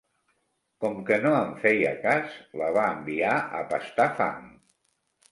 [0.83, 4.49] Com que no en feia cas, la va enviar a pastar fang.